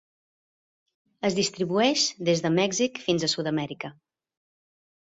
[1.29, 3.95] Es distribueix des de Mèxic fins a Sud-amèrica.